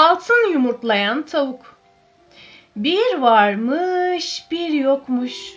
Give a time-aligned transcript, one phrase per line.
[0.00, 1.60] Altın yumurtlayan tavuk.
[2.76, 5.52] Bir varmış, bir yokmuş.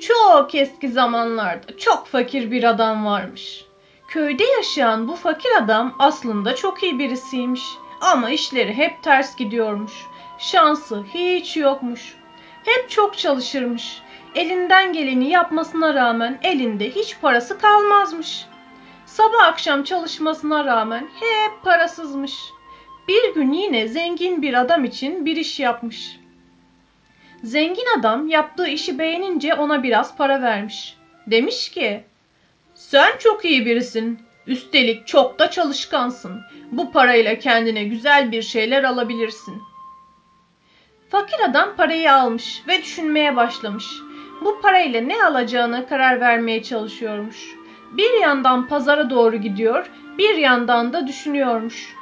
[0.00, 3.64] Çok eski zamanlarda çok fakir bir adam varmış.
[4.08, 7.62] Köyde yaşayan bu fakir adam aslında çok iyi birisiymiş.
[8.00, 9.92] Ama işleri hep ters gidiyormuş.
[10.38, 12.14] Şansı hiç yokmuş.
[12.64, 14.02] Hep çok çalışırmış.
[14.34, 18.46] Elinden geleni yapmasına rağmen elinde hiç parası kalmazmış.
[19.06, 22.34] Sabah akşam çalışmasına rağmen hep parasızmış.
[23.30, 26.18] Bir gün yine zengin bir adam için bir iş yapmış.
[27.42, 30.96] Zengin adam yaptığı işi beğenince ona biraz para vermiş.
[31.26, 32.04] Demiş ki,
[32.74, 34.18] sen çok iyi birisin.
[34.46, 36.40] Üstelik çok da çalışkansın.
[36.72, 39.62] Bu parayla kendine güzel bir şeyler alabilirsin.
[41.10, 43.86] Fakir adam parayı almış ve düşünmeye başlamış.
[44.40, 47.56] Bu parayla ne alacağını karar vermeye çalışıyormuş.
[47.92, 51.99] Bir yandan pazara doğru gidiyor, bir yandan da düşünüyormuş.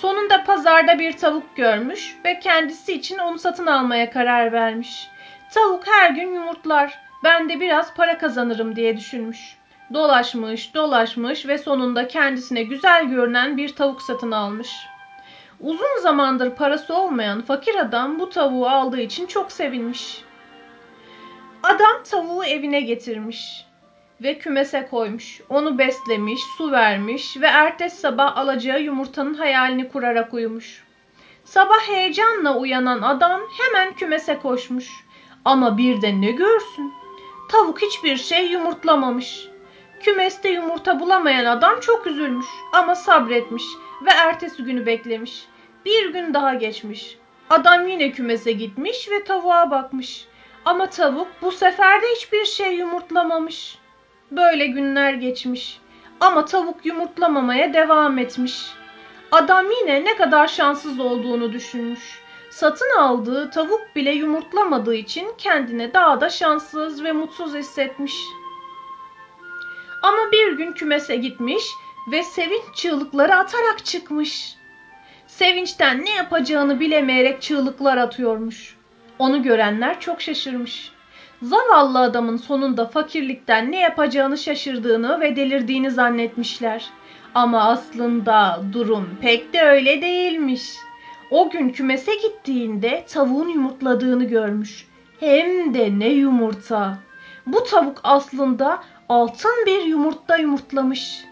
[0.00, 5.08] Sonunda pazarda bir tavuk görmüş ve kendisi için onu satın almaya karar vermiş.
[5.54, 6.98] Tavuk her gün yumurtlar.
[7.24, 9.56] Ben de biraz para kazanırım diye düşünmüş.
[9.94, 14.70] Dolaşmış, dolaşmış ve sonunda kendisine güzel görünen bir tavuk satın almış.
[15.60, 20.22] Uzun zamandır parası olmayan fakir adam bu tavuğu aldığı için çok sevinmiş.
[21.62, 23.69] Adam tavuğu evine getirmiş
[24.22, 25.40] ve kümese koymuş.
[25.48, 30.84] Onu beslemiş, su vermiş ve ertesi sabah alacağı yumurtanın hayalini kurarak uyumuş.
[31.44, 34.90] Sabah heyecanla uyanan adam hemen kümese koşmuş.
[35.44, 36.92] Ama bir de ne görsün?
[37.48, 39.48] Tavuk hiçbir şey yumurtlamamış.
[40.02, 43.64] Kümeste yumurta bulamayan adam çok üzülmüş ama sabretmiş
[44.06, 45.44] ve ertesi günü beklemiş.
[45.84, 47.18] Bir gün daha geçmiş.
[47.50, 50.24] Adam yine kümese gitmiş ve tavuğa bakmış.
[50.64, 53.79] Ama tavuk bu sefer de hiçbir şey yumurtlamamış.
[54.30, 55.80] Böyle günler geçmiş.
[56.20, 58.70] Ama tavuk yumurtlamamaya devam etmiş.
[59.32, 62.20] Adam yine ne kadar şanssız olduğunu düşünmüş.
[62.50, 68.14] Satın aldığı tavuk bile yumurtlamadığı için kendine daha da şanssız ve mutsuz hissetmiş.
[70.02, 71.64] Ama bir gün kümese gitmiş
[72.12, 74.54] ve sevinç çığlıkları atarak çıkmış.
[75.26, 78.76] Sevinçten ne yapacağını bilemeyerek çığlıklar atıyormuş.
[79.18, 80.92] Onu görenler çok şaşırmış.
[81.42, 86.90] Zavallı adamın sonunda fakirlikten ne yapacağını şaşırdığını ve delirdiğini zannetmişler.
[87.34, 90.76] Ama aslında durum pek de öyle değilmiş.
[91.30, 94.86] O gün kümese gittiğinde tavuğun yumurtladığını görmüş.
[95.20, 96.98] Hem de ne yumurta.
[97.46, 101.24] Bu tavuk aslında altın bir yumurta yumurtlamış.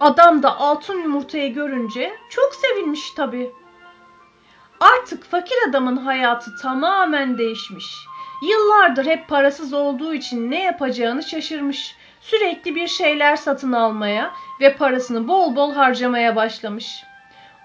[0.00, 3.50] Adam da altın yumurtayı görünce çok sevinmiş tabii.
[4.80, 7.86] Artık fakir adamın hayatı tamamen değişmiş.
[8.42, 11.96] Yıllardır hep parasız olduğu için ne yapacağını şaşırmış.
[12.20, 17.04] Sürekli bir şeyler satın almaya ve parasını bol bol harcamaya başlamış.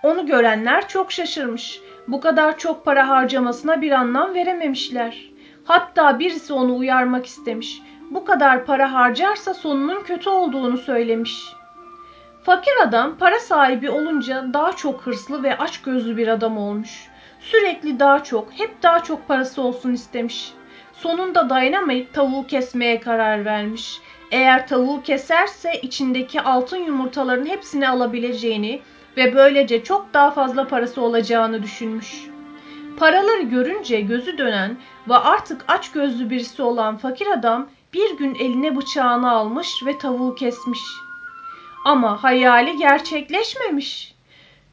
[0.04, 1.80] Onu görenler çok şaşırmış.
[2.08, 5.30] Bu kadar çok para harcamasına bir anlam verememişler.
[5.66, 7.82] Hatta birisi onu uyarmak istemiş.
[8.12, 11.54] Bu kadar para harcarsa sonunun kötü olduğunu söylemiş.
[12.44, 17.09] Fakir adam para sahibi olunca daha çok hırslı ve açgözlü bir adam olmuş.
[17.40, 20.54] Sürekli daha çok, hep daha çok parası olsun istemiş.
[20.94, 24.02] Sonunda dayanamayıp tavuğu kesmeye karar vermiş.
[24.32, 28.82] Eğer tavuğu keserse içindeki altın yumurtaların hepsini alabileceğini
[29.18, 32.30] ve böylece çok daha fazla parası olacağını düşünmüş.
[32.98, 34.78] Paraları görünce gözü dönen
[35.10, 40.36] ve artık aç gözlü birisi olan fakir adam bir gün eline bıçağını almış ve tavuğu
[40.36, 40.80] kesmiş.
[41.86, 44.16] Ama hayali gerçekleşmemiş.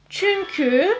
[0.09, 0.94] Çünkü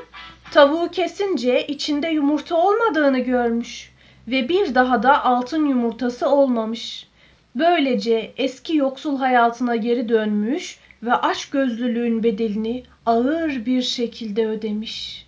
[0.51, 3.93] tavuğu kesince içinde yumurta olmadığını görmüş
[4.29, 7.07] ve bir daha da altın yumurtası olmamış.
[7.55, 15.26] Böylece eski yoksul hayatına geri dönmüş ve aç gözlülüğün bedelini ağır bir şekilde ödemiş.